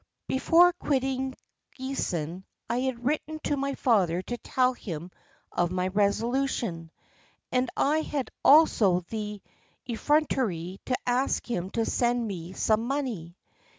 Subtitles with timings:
[0.27, 1.35] "Before quitting
[1.77, 5.11] Giessen I had written to my father to tell him
[5.51, 6.89] of my resolution,
[7.51, 9.43] and I had also the
[9.87, 13.37] effrontery to ask him to send me some money.